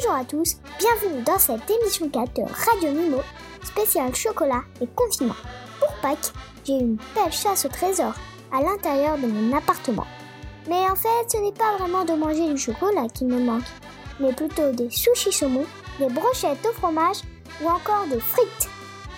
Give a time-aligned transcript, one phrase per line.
[0.00, 3.20] Bonjour à tous, bienvenue dans cette émission 4 de Radio Mimo,
[3.62, 5.36] spéciale chocolat et confinement.
[5.78, 6.32] Pour Pâques,
[6.64, 8.12] j'ai une belle chasse au trésor
[8.52, 10.06] à l'intérieur de mon appartement.
[10.68, 13.62] Mais en fait, ce n'est pas vraiment de manger du chocolat qui me manque,
[14.18, 15.66] mais plutôt des sushis saumon,
[16.00, 17.18] des brochettes au fromage
[17.62, 18.68] ou encore des frites.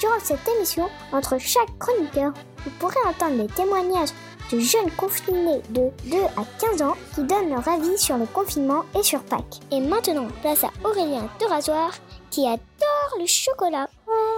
[0.01, 2.33] Durant cette émission, entre chaque chroniqueur,
[2.65, 4.11] vous pourrez entendre les témoignages
[4.53, 8.85] de jeunes confinés de 2 à 15 ans qui donnent leur avis sur le confinement
[8.99, 9.61] et sur Pâques.
[9.73, 11.93] Et maintenant, place à Aurélien de Rasoir
[12.31, 13.89] qui adore le chocolat.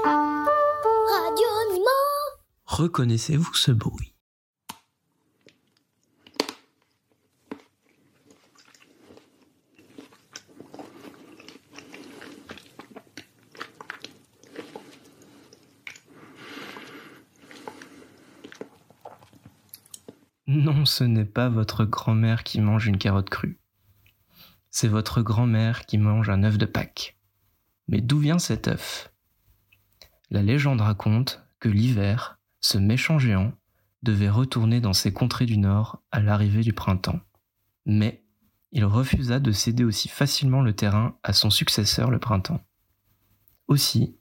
[0.05, 1.47] Radio
[2.67, 4.18] Reconnaissez-vous ce bruit?
[20.49, 23.61] Non, ce n'est pas votre grand-mère qui mange une carotte crue.
[24.71, 27.19] C'est votre grand-mère qui mange un œuf de Pâques.
[27.87, 29.13] Mais d'où vient cet œuf?
[30.31, 33.53] La légende raconte que l'hiver, ce méchant géant,
[34.03, 37.21] devait retourner dans ses contrées du Nord à l'arrivée du printemps.
[37.85, 38.25] Mais
[38.73, 42.65] il refusa de céder aussi facilement le terrain à son successeur le printemps.
[43.67, 44.17] Aussi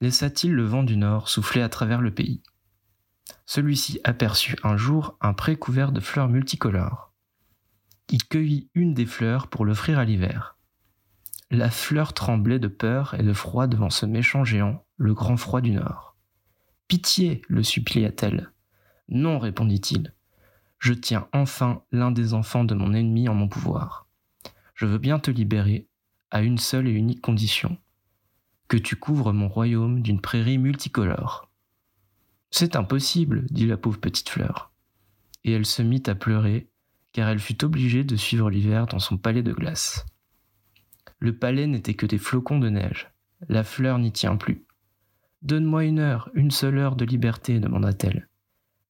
[0.00, 2.40] laissa-t-il le vent du Nord souffler à travers le pays.
[3.46, 7.12] Celui-ci aperçut un jour un pré couvert de fleurs multicolores.
[8.08, 10.56] Il cueillit une des fleurs pour l'offrir à l'hiver.
[11.50, 15.60] La fleur tremblait de peur et de froid devant ce méchant géant, le grand froid
[15.60, 16.16] du Nord.
[16.88, 18.50] Pitié, le supplia-t-elle.
[19.08, 20.14] Non, répondit-il.
[20.78, 24.08] Je tiens enfin l'un des enfants de mon ennemi en mon pouvoir.
[24.74, 25.88] Je veux bien te libérer,
[26.30, 27.78] à une seule et unique condition
[28.72, 31.51] que tu couvres mon royaume d'une prairie multicolore.
[32.52, 34.72] C'est impossible, dit la pauvre petite fleur.
[35.42, 36.68] Et elle se mit à pleurer,
[37.12, 40.04] car elle fut obligée de suivre l'hiver dans son palais de glace.
[41.18, 43.10] Le palais n'était que des flocons de neige.
[43.48, 44.66] La fleur n'y tient plus.
[45.40, 48.28] Donne-moi une heure, une seule heure de liberté, demanda-t-elle.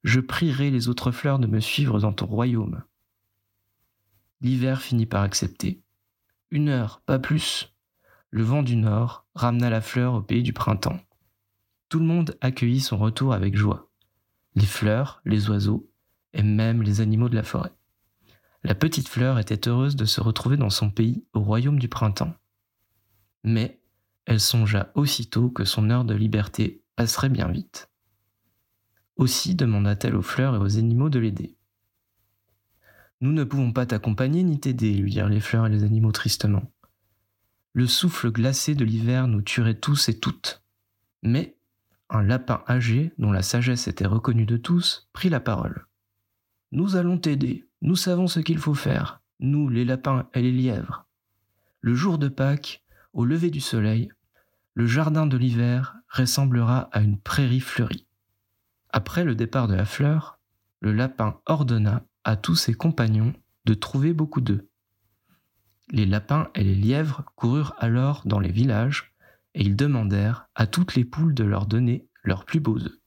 [0.02, 2.82] Je prierai les autres fleurs de me suivre dans ton royaume.
[4.40, 5.80] L'hiver finit par accepter.
[6.50, 7.72] Une heure, pas plus.
[8.30, 10.98] Le vent du nord ramena la fleur au pays du printemps.
[11.92, 13.90] Tout le monde accueillit son retour avec joie.
[14.54, 15.90] Les fleurs, les oiseaux,
[16.32, 17.74] et même les animaux de la forêt.
[18.62, 22.34] La petite fleur était heureuse de se retrouver dans son pays, au royaume du printemps.
[23.44, 23.78] Mais
[24.24, 27.90] elle songea aussitôt que son heure de liberté passerait bien vite.
[29.16, 31.58] Aussi demanda-t-elle aux fleurs et aux animaux de l'aider.
[33.20, 36.72] Nous ne pouvons pas t'accompagner ni t'aider, lui dirent les fleurs et les animaux tristement.
[37.74, 40.62] Le souffle glacé de l'hiver nous tuerait tous et toutes.
[41.22, 41.58] Mais
[42.12, 45.86] un lapin âgé, dont la sagesse était reconnue de tous, prit la parole.
[46.70, 51.06] Nous allons t'aider, nous savons ce qu'il faut faire, nous les lapins et les lièvres.
[51.80, 54.10] Le jour de Pâques, au lever du soleil,
[54.74, 58.06] le jardin de l'hiver ressemblera à une prairie fleurie.
[58.90, 60.38] Après le départ de la fleur,
[60.80, 63.32] le lapin ordonna à tous ses compagnons
[63.64, 64.64] de trouver beaucoup d'œufs.
[65.90, 69.11] Les lapins et les lièvres coururent alors dans les villages
[69.54, 72.98] et ils demandèrent à toutes les poules de leur donner leurs plus beaux œufs.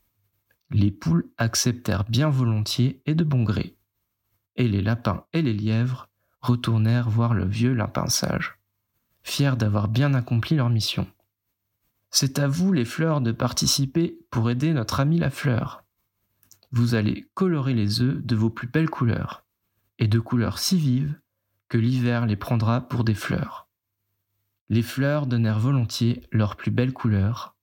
[0.72, 3.78] Les poules acceptèrent bien volontiers et de bon gré,
[4.56, 6.10] et les lapins et les lièvres
[6.42, 8.58] retournèrent voir le vieux lapin sage,
[9.24, 11.08] fiers d'avoir bien accompli leur mission.
[12.12, 15.84] C'est à vous, les fleurs, de participer pour aider notre ami la fleur.
[16.72, 19.46] Vous allez colorer les œufs de vos plus belles couleurs,
[20.00, 21.20] et de couleurs si vives
[21.68, 23.65] que l'hiver les prendra pour des fleurs.
[24.70, 27.56] Les fleurs donnèrent volontiers leurs plus belles couleurs.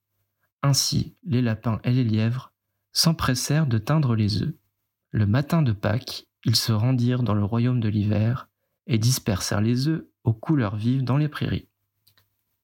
[0.63, 2.53] Ainsi, les lapins et les lièvres
[2.93, 4.55] s'empressèrent de teindre les œufs.
[5.11, 8.49] Le matin de Pâques, ils se rendirent dans le royaume de l'hiver
[8.87, 11.69] et dispersèrent les œufs aux couleurs vives dans les prairies.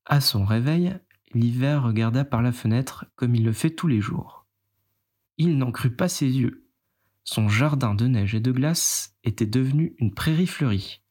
[0.07, 0.97] À son réveil,
[1.35, 4.47] l'hiver regarda par la fenêtre comme il le fait tous les jours.
[5.37, 6.65] Il n'en crut pas ses yeux.
[7.25, 11.03] Son jardin de neige et de glace était devenu une prairie fleurie.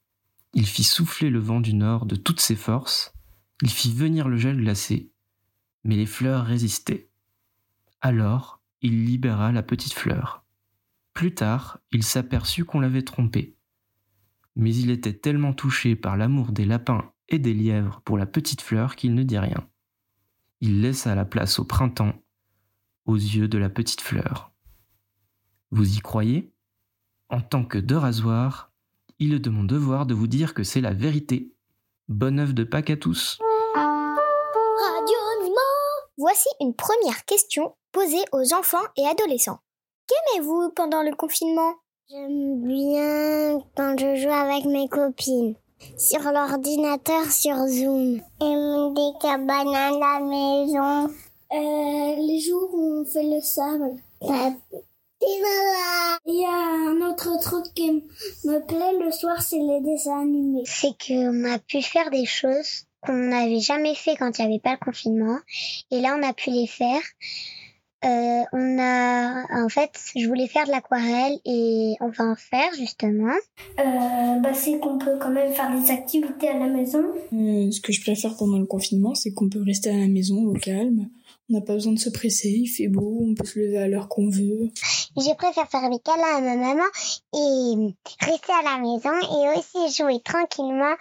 [0.53, 3.13] Il fit souffler le vent du nord de toutes ses forces,
[3.61, 5.11] il fit venir le gel glacé,
[5.83, 7.09] mais les fleurs résistaient.
[8.01, 10.45] Alors, il libéra la petite fleur.
[11.13, 13.55] Plus tard, il s'aperçut qu'on l'avait trompé.
[14.55, 18.61] Mais il était tellement touché par l'amour des lapins et des lièvres pour la petite
[18.61, 19.67] fleur qu'il ne dit rien.
[20.61, 22.21] Il laissa la place au printemps
[23.05, 24.51] aux yeux de la petite fleur.
[25.71, 26.51] Vous y croyez?
[27.29, 28.71] En tant que de rasoir,
[29.19, 31.53] il est de mon devoir de vous dire que c'est la vérité.
[32.09, 33.39] Bonne œuvre de Pâques à tous.
[36.29, 39.59] Voici une première question posée aux enfants et adolescents.
[40.07, 41.71] Qu'aimez-vous pendant le confinement?
[42.09, 45.55] J'aime bien quand je joue avec mes copines.
[45.97, 48.15] Sur l'ordinateur, sur Zoom.
[48.41, 51.05] Et des cabanes à la maison.
[51.53, 53.95] Euh, les jours où on fait le sable.
[55.21, 58.03] Il y a un autre truc qui
[58.43, 60.63] me plaît le soir, c'est les dessins animés.
[60.65, 64.61] C'est qu'on a pu faire des choses qu'on n'avait jamais fait quand il n'y avait
[64.61, 65.39] pas le confinement.
[65.91, 67.01] Et là, on a pu les faire.
[68.05, 72.71] Euh, on a, en fait, je voulais faire de l'aquarelle et on va en faire
[72.77, 73.33] justement.
[73.79, 77.03] Euh, bah, c'est qu'on peut quand même faire des activités à la maison.
[77.33, 80.45] Euh, ce que je préfère pendant le confinement, c'est qu'on peut rester à la maison
[80.45, 81.09] au calme.
[81.49, 83.87] On n'a pas besoin de se presser, il fait beau, on peut se lever à
[83.87, 84.69] l'heure qu'on veut.
[85.15, 86.83] Je préfère faire des câlins à ma maman
[87.33, 90.95] et rester à la maison et aussi jouer tranquillement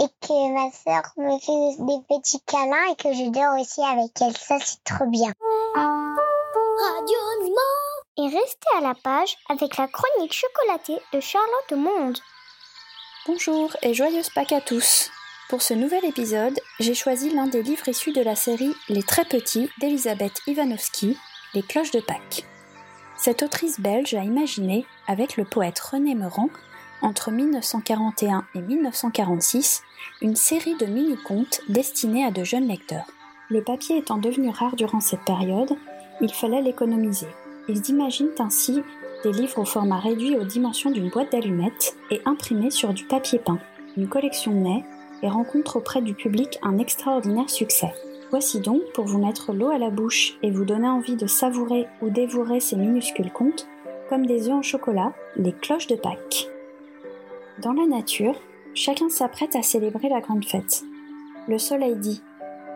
[0.00, 4.12] et que ma soeur me fait des petits câlins et que je dors aussi avec
[4.20, 4.36] elle.
[4.36, 5.32] Ça, c'est trop bien.
[5.74, 7.18] Radio
[8.18, 12.18] Et restez à la page avec la chronique chocolatée de Charlotte Monde.
[13.26, 15.10] Bonjour et joyeuse Pâques à tous.
[15.48, 19.24] Pour ce nouvel épisode, j'ai choisi l'un des livres issus de la série Les Très
[19.24, 21.16] Petits d'Elisabeth Ivanovski,
[21.54, 22.44] Les Cloches de Pâques.
[23.16, 26.50] Cette autrice belge a imaginé, avec le poète René Meurant,
[27.00, 29.84] entre 1941 et 1946,
[30.20, 33.06] une série de mini-contes destinés à de jeunes lecteurs.
[33.48, 35.78] Le papier étant devenu rare durant cette période,
[36.20, 37.28] il fallait l'économiser.
[37.70, 38.82] Ils imaginent ainsi
[39.24, 43.38] des livres au format réduit aux dimensions d'une boîte d'allumettes et imprimés sur du papier
[43.38, 43.60] peint.
[43.96, 44.84] Une collection naît
[45.22, 47.92] et rencontre auprès du public un extraordinaire succès.
[48.30, 51.86] Voici donc, pour vous mettre l'eau à la bouche et vous donner envie de savourer
[52.02, 53.66] ou dévorer ces minuscules contes,
[54.08, 56.48] comme des œufs en chocolat, les cloches de Pâques.
[57.62, 58.40] Dans la nature,
[58.74, 60.84] chacun s'apprête à célébrer la grande fête.
[61.48, 62.22] Le soleil dit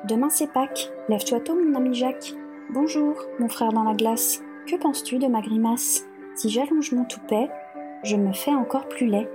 [0.09, 2.35] Demain c'est Pâques, lève-toi tôt mon ami Jacques.
[2.71, 4.43] Bonjour, mon frère dans la glace.
[4.67, 6.07] Que penses-tu de ma grimace?
[6.35, 7.51] Si j'allonge mon toupet,
[8.03, 9.29] je me fais encore plus laid.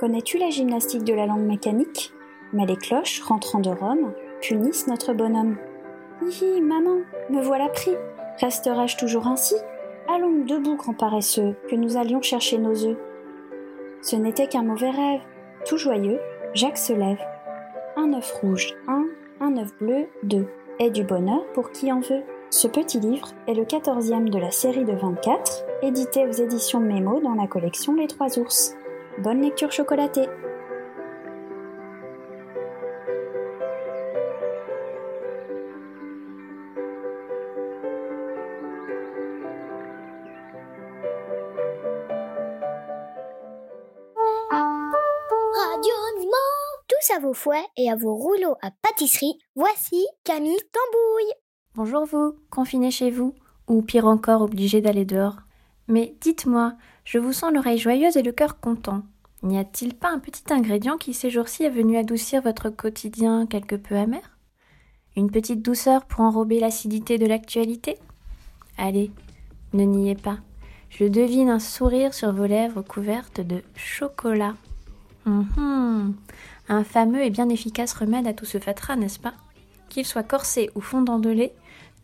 [0.00, 2.12] Connais-tu la gymnastique de la langue mécanique?
[2.52, 5.56] Mais les cloches, rentrant de Rome, punissent notre bonhomme.
[6.22, 6.98] Hihi, maman,
[7.30, 7.96] me voilà pris.
[8.40, 9.54] Resterai-je toujours ainsi?
[10.08, 12.96] Allons debout, grand paresseux, que nous allions chercher nos œufs.
[14.02, 15.20] Ce n'était qu'un mauvais rêve.
[15.64, 16.18] Tout joyeux,
[16.54, 17.20] Jacques se lève.
[17.96, 19.06] Un œuf rouge, un,
[19.40, 20.46] un œuf bleu, deux.
[20.78, 22.22] Et du bonheur pour qui en veut.
[22.50, 27.20] Ce petit livre est le quatorzième de la série de 24, édité aux éditions Mémo
[27.20, 28.74] dans la collection Les Trois Ours.
[29.18, 30.28] Bonne lecture chocolatée
[47.34, 51.32] fouets et à vos rouleaux à pâtisserie, voici Camille Tambouille.
[51.74, 53.34] Bonjour vous, confinés chez vous,
[53.68, 55.36] ou pire encore obligés d'aller dehors.
[55.88, 56.74] Mais dites-moi,
[57.04, 59.02] je vous sens l'oreille joyeuse et le cœur content.
[59.42, 63.76] N'y a-t-il pas un petit ingrédient qui ces jours-ci est venu adoucir votre quotidien quelque
[63.76, 64.38] peu amer?
[65.16, 67.98] Une petite douceur pour enrober l'acidité de l'actualité?
[68.78, 69.10] Allez,
[69.72, 70.38] ne niez pas.
[70.90, 74.54] Je devine un sourire sur vos lèvres couvertes de chocolat.
[75.26, 76.14] Hum
[76.68, 79.34] un fameux et bien efficace remède à tout ce fatras, n'est-ce pas?
[79.88, 81.54] Qu'il soit corsé ou fondant de lait,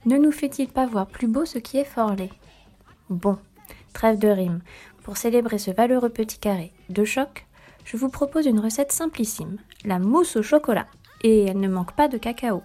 [0.05, 2.31] ne nous fait-il pas voir plus beau ce qui est fort laid
[3.09, 3.38] Bon,
[3.93, 4.61] trêve de rime.
[5.03, 7.47] Pour célébrer ce valeureux petit carré de choc,
[7.85, 10.87] je vous propose une recette simplissime, la mousse au chocolat.
[11.23, 12.62] Et elle ne manque pas de cacao.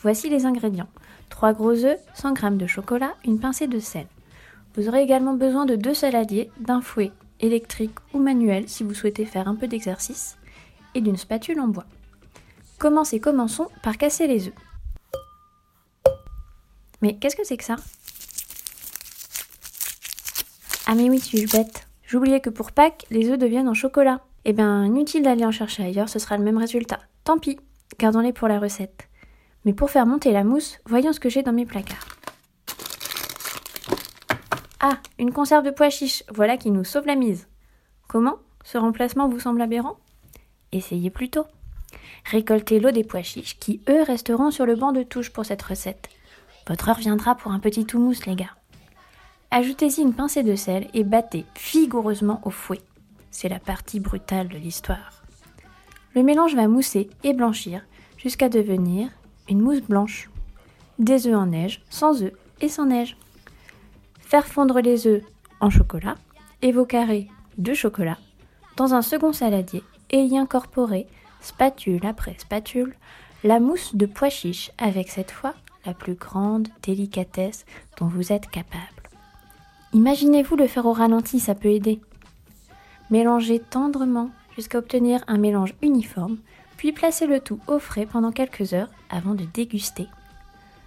[0.00, 0.88] Voici les ingrédients.
[1.28, 4.06] 3 gros œufs, 100 g de chocolat, une pincée de sel.
[4.74, 9.24] Vous aurez également besoin de deux saladiers, d'un fouet électrique ou manuel si vous souhaitez
[9.24, 10.36] faire un peu d'exercice,
[10.94, 11.86] et d'une spatule en bois.
[12.78, 14.54] Commencez, commençons par casser les œufs.
[17.02, 17.76] Mais qu'est-ce que c'est que ça?
[20.86, 21.88] Ah mais oui, suis-je bête.
[22.06, 24.20] J'oubliais que pour Pâques, les œufs deviennent en chocolat.
[24.44, 27.00] Eh bien, inutile d'aller en chercher ailleurs, ce sera le même résultat.
[27.24, 27.58] Tant pis,
[27.98, 29.08] gardons-les pour la recette.
[29.64, 32.15] Mais pour faire monter la mousse, voyons ce que j'ai dans mes placards.
[34.88, 37.48] Ah, une conserve de pois chiches, voilà qui nous sauve la mise.
[38.06, 39.96] Comment Ce remplacement vous semble aberrant?
[40.70, 41.44] Essayez plutôt.
[42.24, 45.62] Récoltez l'eau des pois chiches qui, eux, resteront sur le banc de touche pour cette
[45.62, 46.08] recette.
[46.68, 48.54] Votre heure viendra pour un petit houmous, les gars.
[49.50, 52.80] Ajoutez-y une pincée de sel et battez vigoureusement au fouet.
[53.32, 55.24] C'est la partie brutale de l'histoire.
[56.14, 57.82] Le mélange va mousser et blanchir
[58.18, 59.08] jusqu'à devenir
[59.48, 60.30] une mousse blanche.
[61.00, 63.16] Des œufs en neige, sans œufs et sans neige.
[64.26, 65.22] Faire fondre les œufs
[65.60, 66.16] en chocolat
[66.60, 67.28] et vos carrés
[67.58, 68.18] de chocolat
[68.76, 71.06] dans un second saladier et y incorporer,
[71.40, 72.96] spatule après spatule,
[73.44, 75.54] la mousse de pois chiche avec cette fois
[75.84, 77.64] la plus grande délicatesse
[78.00, 78.82] dont vous êtes capable.
[79.92, 82.00] Imaginez-vous le faire au ralenti, ça peut aider.
[83.10, 86.38] Mélangez tendrement jusqu'à obtenir un mélange uniforme,
[86.76, 90.08] puis placez le tout au frais pendant quelques heures avant de déguster.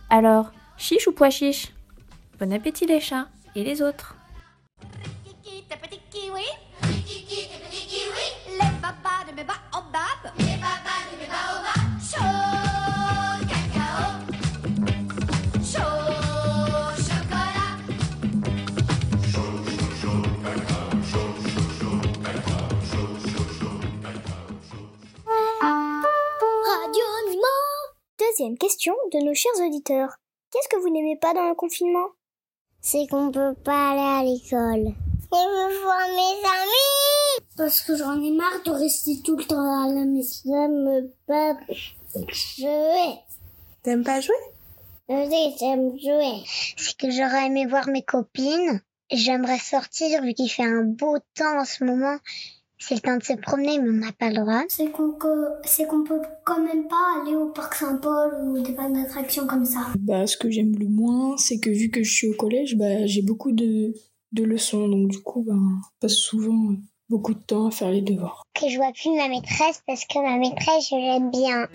[0.09, 1.71] Alors, chiche ou pois chiche?
[2.39, 4.15] Bon appétit les chats et les autres.
[28.17, 30.15] Deuxième question de nos chers auditeurs.
[30.51, 32.07] Qu'est-ce que vous n'aimez pas dans le confinement?
[32.81, 34.93] C'est qu'on peut pas aller à l'école.
[35.31, 39.83] Je veux voir mes amis Parce que j'en ai marre de rester tout le temps
[39.83, 40.41] à la maison.
[40.45, 41.57] J'aime pas
[42.57, 43.19] jouer.
[43.83, 44.33] T'aimes pas jouer?
[45.09, 46.43] Oui, j'aime jouer.
[46.77, 48.81] C'est que j'aurais aimé voir mes copines.
[49.11, 52.17] J'aimerais sortir vu qu'il fait un beau temps en ce moment.
[52.79, 54.63] C'est le temps de se promener, mais on n'a pas le droit.
[54.69, 55.13] C'est qu'on
[55.65, 59.65] c'est qu'on peut quand même pas aller au parc Saint-Paul ou des parcs d'attractions comme
[59.65, 59.87] ça.
[59.99, 63.05] Bah, ce que j'aime le moins, c'est que vu que je suis au collège, bah,
[63.05, 63.93] j'ai beaucoup de,
[64.31, 66.75] de leçons, donc du coup, bah, je passe souvent euh,
[67.09, 68.43] beaucoup de temps à faire les devoirs.
[68.53, 71.67] Que je vois plus ma maîtresse parce que ma maîtresse, je l'aime bien.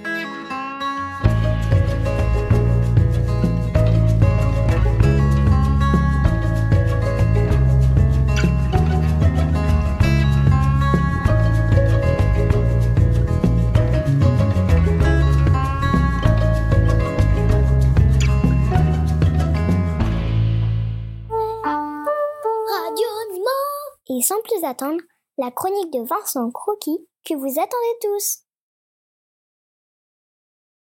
[24.24, 25.00] Sans plus attendre,
[25.36, 28.40] la chronique de Vincent Croquis que vous attendez tous.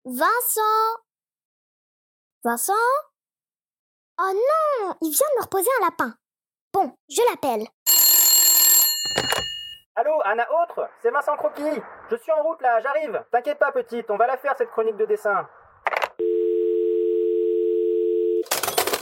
[0.04, 1.02] Vincent
[2.44, 2.72] Vincent
[4.20, 6.14] Oh non Il vient de me reposer un lapin.
[6.72, 7.66] Bon, je l'appelle.
[9.94, 10.88] Allô, Anna Autre?
[11.00, 14.36] C'est Vincent Croquis Je suis en route là, j'arrive T'inquiète pas petite, on va la
[14.36, 15.48] faire cette chronique de dessin.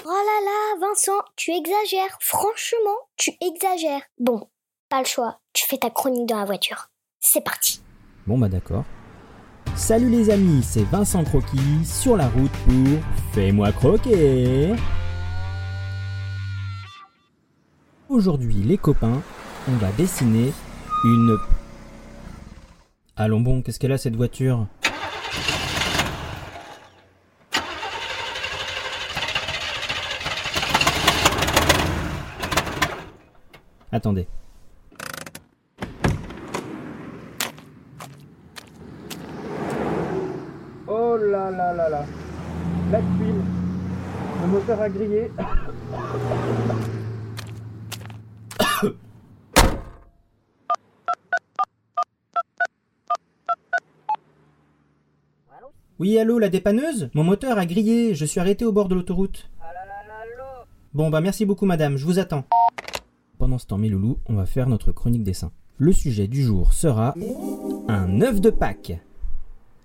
[0.08, 2.16] Oh là là, Vincent, tu exagères.
[2.20, 4.02] Franchement, tu exagères.
[4.20, 4.48] Bon,
[4.88, 5.40] pas le choix.
[5.52, 6.90] Tu fais ta chronique dans la voiture.
[7.18, 7.82] C'est parti.
[8.24, 8.84] Bon bah d'accord.
[9.74, 13.00] Salut les amis, c'est Vincent Croquis sur la route pour
[13.32, 14.76] Fais-moi croquer.
[18.08, 19.20] Aujourd'hui les copains,
[19.68, 20.52] on va dessiner
[21.02, 21.36] une...
[23.16, 24.68] Allons bon, qu'est-ce qu'elle a cette voiture?
[33.96, 34.28] Attendez.
[40.86, 42.04] Oh là là là là.
[42.92, 43.40] La tuile.
[44.42, 45.30] Le moteur a grillé
[55.98, 57.08] Oui, allô, la dépanneuse?
[57.14, 59.48] Mon moteur a grillé, je suis arrêté au bord de l'autoroute.
[60.92, 62.44] Bon, bah merci beaucoup, madame, je vous attends.
[63.38, 65.52] Pendant ce temps, mes loulous, on va faire notre chronique dessin.
[65.76, 67.14] Le sujet du jour sera
[67.86, 68.98] un œuf de Pâques.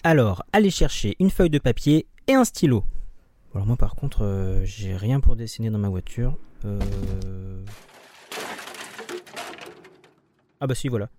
[0.03, 2.85] Alors, allez chercher une feuille de papier et un stylo.
[3.53, 6.37] Alors moi, par contre, euh, j'ai rien pour dessiner dans ma voiture.
[6.63, 6.79] Euh...
[10.61, 11.09] Ah bah si, voilà.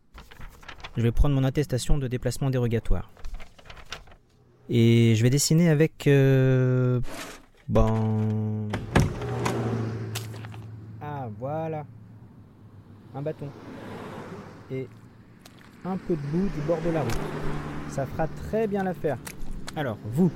[0.97, 3.11] Je vais prendre mon attestation de déplacement dérogatoire.
[4.71, 6.07] Et je vais dessiner avec...
[6.07, 7.01] Euh...
[7.69, 8.69] Ben...
[11.03, 11.85] Ah, voilà.
[13.15, 13.49] Un bâton.
[14.71, 14.89] Et
[15.85, 17.19] un peu de boue du bord de la route.
[17.91, 19.19] Ça fera très bien l'affaire.
[19.77, 20.31] Alors, vous,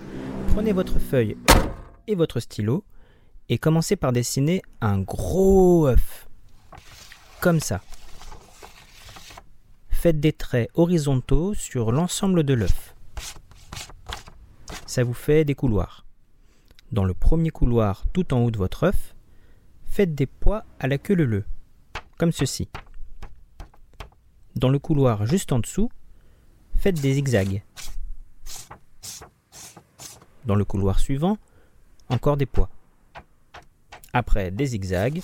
[0.49, 1.39] prenez votre feuille
[2.07, 2.85] et votre stylo
[3.49, 6.29] et commencez par dessiner un gros œuf.
[7.41, 7.81] Comme ça.
[9.89, 12.95] Faites des traits horizontaux sur l'ensemble de l'œuf.
[14.87, 16.05] Ça vous fait des couloirs.
[16.93, 19.15] Dans le premier couloir tout en haut de votre œuf,
[19.87, 21.45] faites des poids à la queue leu
[22.19, 22.69] comme ceci.
[24.55, 25.91] Dans le couloir juste en dessous,
[26.77, 27.63] faites des zigzags.
[30.45, 31.39] Dans le couloir suivant,
[32.09, 32.71] encore des poids.
[34.13, 35.21] Après des zigzags,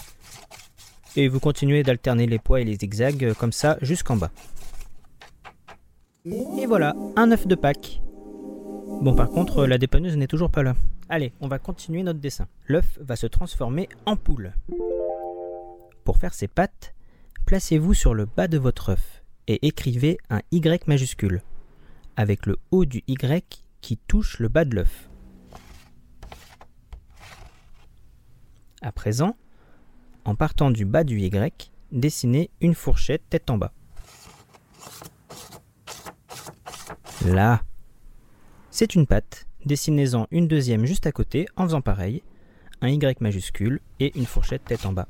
[1.17, 4.31] et vous continuez d'alterner les poids et les zigzags comme ça jusqu'en bas.
[6.25, 8.01] Et voilà, un œuf de Pâques.
[9.01, 10.75] Bon, par contre, la dépanneuse n'est toujours pas là.
[11.09, 12.47] Allez, on va continuer notre dessin.
[12.69, 14.53] L'œuf va se transformer en poule.
[16.05, 16.95] Pour faire ses pattes,
[17.47, 21.43] placez-vous sur le bas de votre œuf et écrivez un Y majuscule,
[22.17, 25.09] avec le haut du Y qui touche le bas de l'œuf.
[28.81, 29.37] À présent,
[30.25, 33.73] en partant du bas du Y, dessinez une fourchette tête en bas.
[37.27, 37.63] Là.
[38.71, 39.47] C'est une patte.
[39.65, 42.25] Dessinez-en une deuxième juste à côté en faisant pareil.
[42.81, 45.07] Un Y majuscule et une fourchette tête en bas.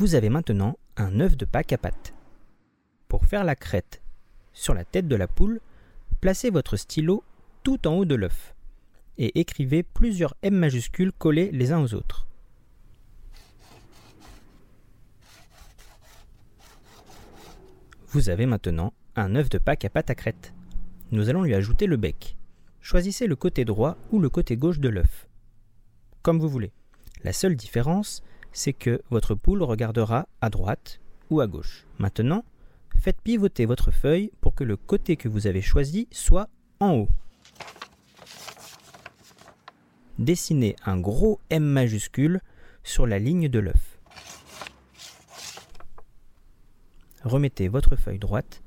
[0.00, 2.14] Vous avez maintenant un œuf de Pâques à pattes.
[3.06, 4.00] Pour faire la crête
[4.54, 5.60] sur la tête de la poule,
[6.22, 7.22] placez votre stylo
[7.64, 8.54] tout en haut de l'œuf
[9.18, 12.26] et écrivez plusieurs M majuscules collés les uns aux autres.
[18.08, 20.54] Vous avez maintenant un œuf de Pâques à pâte à crête.
[21.10, 22.38] Nous allons lui ajouter le bec.
[22.80, 25.28] Choisissez le côté droit ou le côté gauche de l'œuf.
[26.22, 26.72] Comme vous voulez.
[27.22, 31.86] La seule différence, c'est que votre poule regardera à droite ou à gauche.
[31.98, 32.44] Maintenant,
[32.96, 36.48] faites pivoter votre feuille pour que le côté que vous avez choisi soit
[36.80, 37.08] en haut.
[40.18, 42.40] Dessinez un gros M majuscule
[42.82, 44.00] sur la ligne de l'œuf.
[47.24, 48.62] remettez votre feuille droite.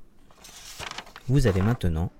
[1.27, 2.11] Vous avez maintenant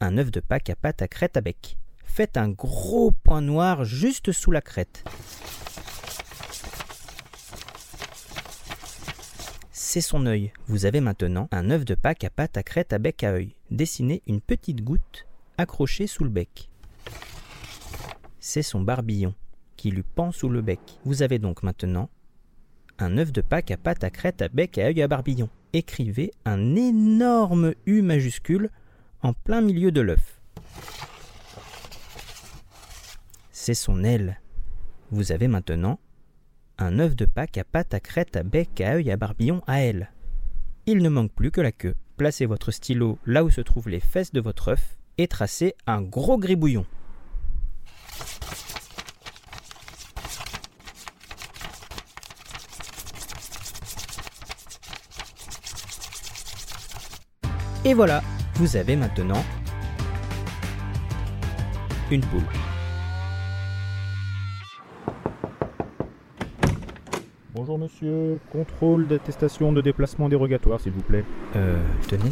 [0.00, 1.76] un œuf de Pâques à pâte à crête à bec.
[2.04, 5.04] Faites un gros point noir juste sous la crête.
[9.90, 10.52] C'est son œil.
[10.66, 13.54] Vous avez maintenant un œuf de Pâques à pâte à crête à bec à œil.
[13.70, 15.26] Dessinez une petite goutte
[15.56, 16.68] accrochée sous le bec.
[18.38, 19.34] C'est son barbillon
[19.78, 20.78] qui lui pend sous le bec.
[21.06, 22.10] Vous avez donc maintenant
[22.98, 26.32] un œuf de Pâques à pâte à crête à bec à œil à barbillon écrivez
[26.44, 28.68] un énorme U majuscule
[29.22, 30.42] en plein milieu de l'œuf.
[33.52, 34.38] C'est son aile.
[35.10, 35.98] Vous avez maintenant
[36.78, 39.82] un œuf de Pâques à pattes à crête à bec à œil à barbillon à
[39.82, 40.12] aile.
[40.86, 41.94] Il ne manque plus que la queue.
[42.16, 46.02] Placez votre stylo là où se trouvent les fesses de votre œuf et tracez un
[46.02, 46.86] gros gribouillon.
[57.84, 58.22] Et voilà,
[58.54, 59.42] vous avez maintenant
[62.10, 62.42] une poule.
[67.58, 71.24] Bonjour monsieur, contrôle d'attestation de déplacement dérogatoire s'il vous plaît.
[71.56, 72.30] Euh, tenez.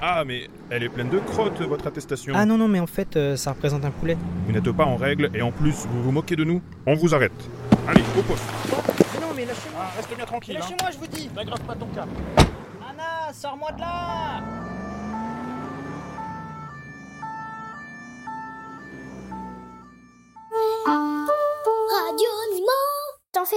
[0.00, 2.32] Ah mais elle est pleine de crottes votre attestation.
[2.34, 4.16] Ah non non mais en fait euh, ça représente un poulet.
[4.46, 6.62] Vous n'êtes pas en règle et en plus vous vous moquez de nous.
[6.86, 7.34] On vous arrête.
[7.86, 8.44] Allez, au poste.
[9.12, 9.78] Mais non mais lâchez-moi.
[9.82, 10.56] Ah, reste bien tranquille.
[10.56, 10.60] hein.
[10.60, 11.28] Lâchez-moi je vous dis.
[11.36, 12.06] N'aggrave pas ton cas.
[12.90, 14.42] Anna, sors-moi de là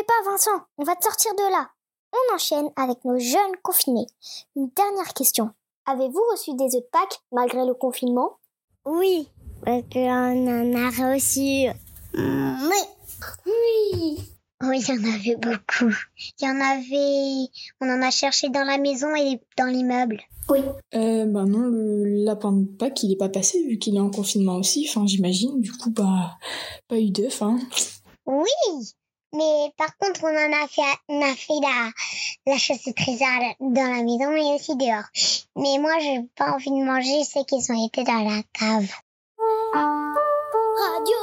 [0.02, 1.70] fais pas, Vincent, on va te sortir de là.
[2.14, 4.08] On enchaîne avec nos jeunes confinés.
[4.56, 5.52] Une dernière question.
[5.86, 8.38] Avez-vous reçu des œufs de Pâques malgré le confinement?
[8.86, 9.28] Oui,
[9.64, 11.70] parce qu'on en a reçu.
[12.16, 12.82] Oui.
[13.46, 14.18] Oui.
[14.64, 15.94] Oui, il y en avait beaucoup.
[16.40, 17.50] Il y en avait.
[17.82, 20.20] On en a cherché dans la maison et dans l'immeuble.
[20.50, 20.60] Oui.
[20.94, 24.12] Euh, bah non, le lapin de Pâques, il est pas passé vu qu'il est en
[24.12, 25.62] confinement aussi, enfin j'imagine.
[25.62, 26.38] Du coup, bah,
[26.88, 27.60] pas eu d'œuf, hein.
[28.28, 28.94] Oui,
[29.34, 31.92] mais par contre, on en a fait, on a fait la,
[32.46, 35.06] la chasse au trésor dans la maison et aussi dehors.
[35.56, 38.92] Mais moi, j'ai pas envie de manger ceux qui ont été dans la cave.
[39.74, 41.16] Radio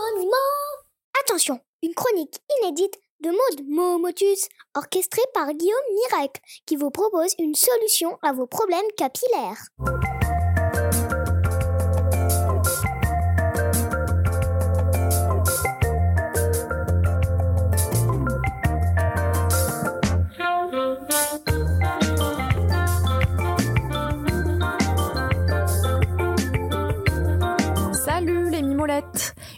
[1.20, 7.54] Attention, une chronique inédite de Maud Momotus, orchestrée par Guillaume Miracle, qui vous propose une
[7.54, 9.60] solution à vos problèmes capillaires.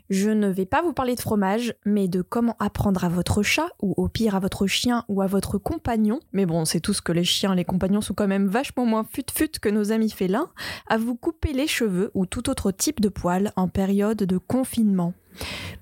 [0.09, 3.69] Je ne vais pas vous parler de fromage, mais de comment apprendre à votre chat,
[3.81, 7.03] ou au pire à votre chien ou à votre compagnon, mais bon, c'est tout ce
[7.03, 10.51] que les chiens, les compagnons sont quand même vachement moins fut-fut que nos amis félins,
[10.89, 15.15] à vous couper les cheveux ou tout autre type de poils en période de confinement.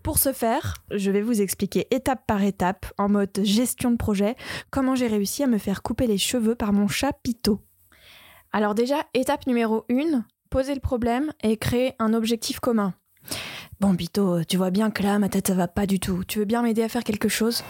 [0.02, 4.36] Pour ce faire, je vais vous expliquer étape par étape, en mode gestion de projet,
[4.70, 7.60] comment j'ai réussi à me faire couper les cheveux par mon chat Pito.
[8.52, 12.94] Alors déjà, étape numéro 1, poser le problème et créer un objectif commun.
[13.80, 16.24] Bon, Pito, tu vois bien que là, ma tête, ça va pas du tout.
[16.24, 17.62] Tu veux bien m'aider à faire quelque chose?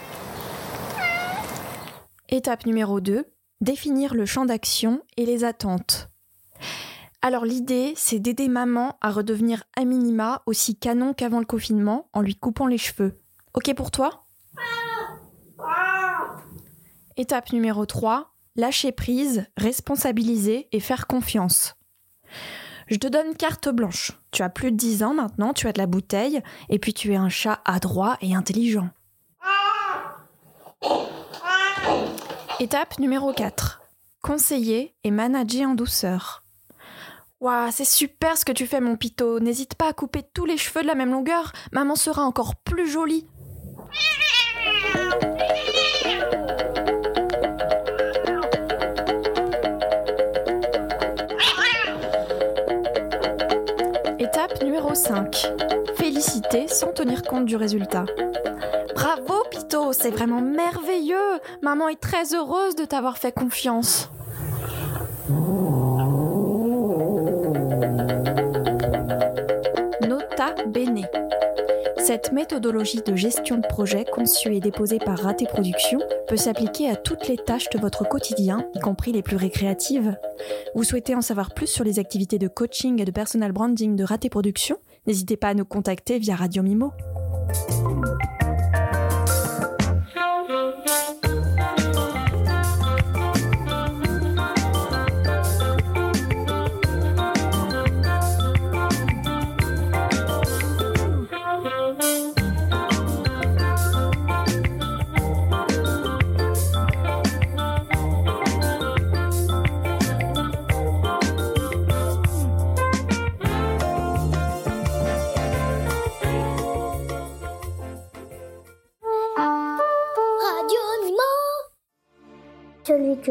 [2.29, 3.25] Étape numéro 2,
[3.61, 6.09] définir le champ d'action et les attentes.
[7.21, 12.21] Alors l'idée, c'est d'aider maman à redevenir à minima aussi canon qu'avant le confinement en
[12.21, 13.19] lui coupant les cheveux.
[13.53, 14.25] Ok pour toi?
[17.17, 21.75] Étape numéro 3, lâcher prise, responsabiliser et faire confiance.
[22.89, 24.13] Je te donne carte blanche.
[24.31, 27.13] Tu as plus de 10 ans maintenant, tu as de la bouteille, et puis tu
[27.13, 28.89] es un chat adroit et intelligent.
[32.59, 33.81] Étape numéro 4.
[34.21, 36.43] conseiller et manager en douceur.
[37.39, 39.39] Waouh, c'est super ce que tu fais, mon pito.
[39.39, 41.53] N'hésite pas à couper tous les cheveux de la même longueur.
[41.71, 43.27] Maman sera encore plus jolie.
[54.89, 55.53] Numéro 5.
[55.95, 58.05] Féliciter sans tenir compte du résultat.
[58.95, 61.39] Bravo, Pito, c'est vraiment merveilleux.
[61.61, 64.09] Maman est très heureuse de t'avoir fait confiance.
[70.07, 71.05] Nota Bene.
[72.09, 76.95] Cette méthodologie de gestion de projet conçue et déposée par Raté Productions peut s'appliquer à
[76.95, 80.17] toutes les tâches de votre quotidien, y compris les plus récréatives.
[80.73, 84.03] Vous souhaitez en savoir plus sur les activités de coaching et de personal branding de
[84.03, 84.79] Raté Productions?
[85.05, 86.93] N'hésitez pas à nous contacter via Radio Mimo.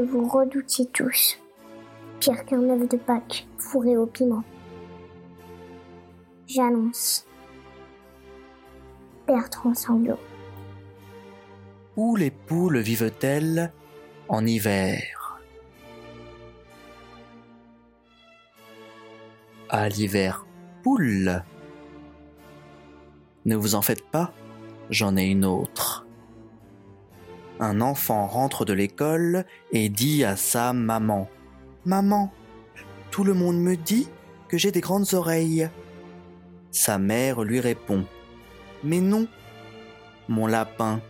[0.00, 1.38] Vous redoutiez tous,
[2.20, 4.44] pire qu'un œuf de Pâques fourré au piment.
[6.46, 7.26] J'annonce.
[9.26, 10.18] Bertrand Sanglot.
[11.96, 13.72] Où les poules vivent-elles
[14.28, 15.38] en hiver?
[19.68, 20.46] À l'hiver,
[20.82, 21.44] poule.
[23.44, 24.32] Ne vous en faites pas,
[24.88, 26.07] j'en ai une autre
[27.60, 31.28] un enfant rentre de l'école et dit à sa maman
[31.84, 32.32] Maman,
[33.10, 34.08] tout le monde me dit
[34.48, 35.68] que j'ai des grandes oreilles.
[36.70, 38.04] Sa mère lui répond
[38.84, 39.26] Mais non,
[40.28, 41.00] mon lapin.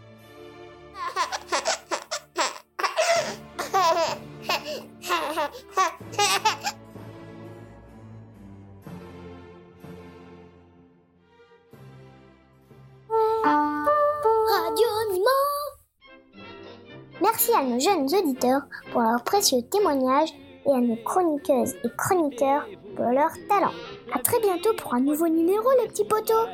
[17.20, 20.32] Merci à nos jeunes auditeurs pour leurs précieux témoignages
[20.66, 23.72] et à nos chroniqueuses et chroniqueurs pour leur talent.
[24.14, 26.46] À très bientôt pour un nouveau numéro, les petits poteaux.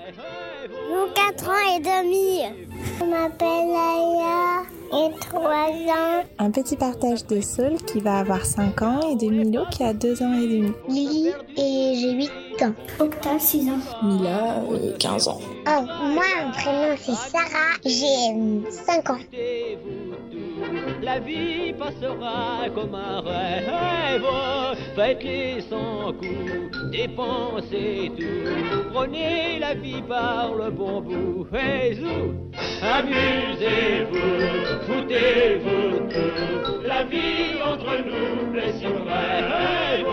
[0.90, 2.40] Nous 4 ans et demi.
[2.98, 6.24] Je m'appelle Aya et 3 ans.
[6.38, 9.92] Un petit partage de Saul qui va avoir 5 ans et de Milo qui a
[9.92, 10.72] 2 ans et demi.
[10.88, 12.30] Lily et j'ai 8
[12.62, 12.74] ans.
[13.00, 13.80] Octa, 6 ans.
[14.02, 14.62] Mila,
[14.98, 15.40] 15 ans.
[15.66, 15.82] Oh,
[16.14, 19.18] moi, mon prénom c'est Sarah, j'ai 5 ans
[21.04, 24.24] la vie passera comme un rêve.
[24.96, 28.90] Faites-les sans coup, dépensez tout.
[28.92, 31.46] Prenez la vie par le bon bout.
[31.52, 31.98] Et
[32.82, 34.16] amusez-vous,
[34.86, 36.86] foutez-vous tout.
[36.86, 38.52] La vie entre nous
[39.08, 40.06] rêve.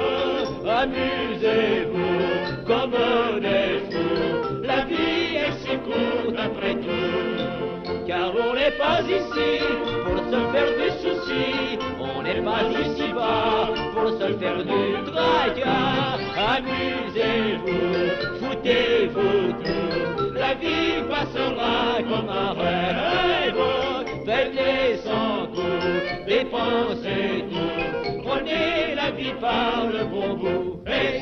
[0.68, 3.61] Amusez-vous comme fous.
[8.62, 9.52] N'est pas ici
[10.06, 11.80] pour se faire des soucis.
[12.00, 16.20] On n'est pas ici bas pour se faire du tracas.
[16.54, 17.92] Amusez-vous,
[18.40, 20.34] foutez-vous tout.
[20.36, 23.62] La vie passera comme un rêve.
[24.26, 25.82] Faites-les sans coup,
[26.28, 28.22] dépensez tout.
[28.24, 30.82] Prenez la vie par le bon bout.
[30.88, 31.22] Et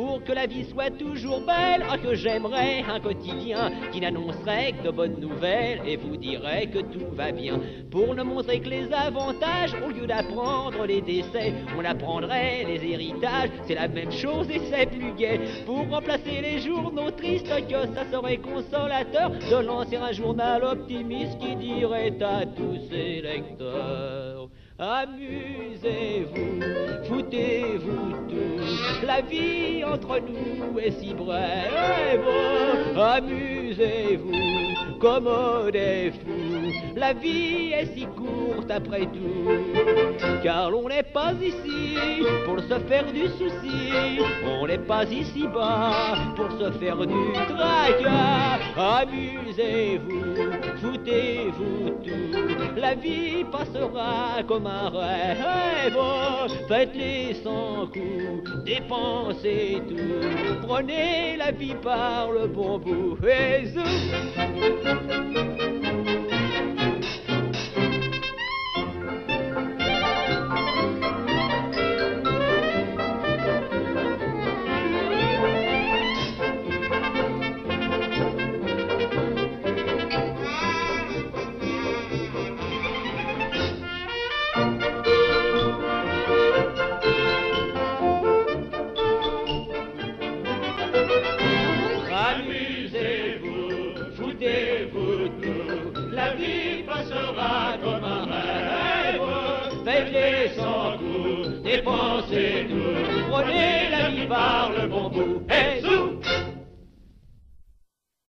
[0.00, 4.86] pour que la vie soit toujours belle, ah que j'aimerais un quotidien qui n'annoncerait que
[4.86, 7.60] de bonnes nouvelles et vous dirait que tout va bien.
[7.90, 13.50] Pour ne montrer que les avantages, au lieu d'apprendre les décès, on apprendrait les héritages,
[13.66, 15.38] c'est la même chose et c'est plus gai.
[15.66, 21.56] Pour remplacer les journaux tristes, que ça serait consolateur de lancer un journal optimiste qui
[21.56, 24.48] dirait à tous ses lecteurs.
[24.80, 26.62] Amusez-vous,
[27.06, 29.06] foutez-vous tout.
[29.06, 32.24] La vie entre nous est si brève.
[32.96, 34.32] Amusez-vous,
[34.98, 35.28] comme
[35.70, 36.72] des fous.
[36.96, 39.50] La vie est si courte après tout.
[40.42, 41.98] Car l'on n'est pas ici
[42.46, 44.18] pour se faire du souci.
[44.46, 48.60] On n'est pas ici bas pour se faire du tracas.
[48.78, 52.76] Amusez-vous, foutez-vous tout.
[52.76, 55.96] La vie passera comme un rêve.
[56.68, 60.66] Faites-les sans coup, dépensez tout.
[60.66, 63.16] Prenez la vie par le bon bout.